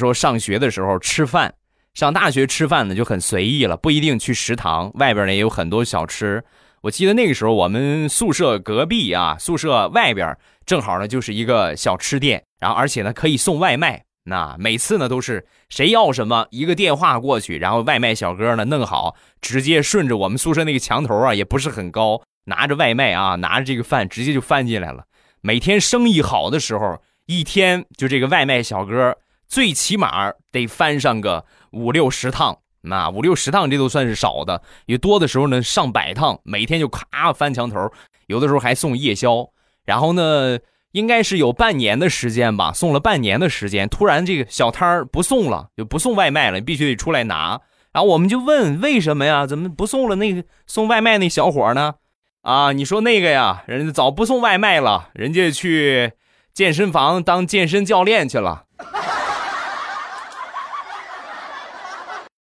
[0.00, 1.54] 说上学的时候吃饭，
[1.94, 6.42] 上大学吃饭呢就很随意了，不一定去食堂，外边呢也有很多小吃。
[6.80, 10.34] 我记得那个时候我们宿舍隔壁啊，宿舍外边
[10.64, 14.02] 正好呢就是一个小吃店，然后而且呢可以送外卖。
[14.24, 25.04] 那每次呢都是谁要什么，一个电话过去，然后外卖小哥呢弄好，直接顺着我们宿舍那个墙头啊，也不是很高，拿着外卖啊，拿着这个饭直接就翻进来了。
[25.42, 29.16] 每天生意好的时候，一天就这个外卖小哥
[29.50, 32.56] 最起码得翻上个五六十趟。
[32.82, 37.92] 那五六十趟这都算是少的，有多的时候呢上百趟，每天就咔翻墙头，
[38.28, 39.50] 有的时候还送夜宵。
[39.84, 40.58] 然后呢，
[40.92, 47.60] 应该是有半年的时间吧，送了半年的时间，突然这个小摊儿不送了，就不送外卖了，你必须得出来拿。
[47.92, 49.46] 然后我们就问为什么呀？
[49.46, 50.16] 怎么不送了？
[50.16, 51.96] 那个送外卖那小伙呢？
[52.42, 56.12] 啊，你说那个呀，人家早不送外卖了，人家去
[56.54, 58.64] 健身房当健身教练去了。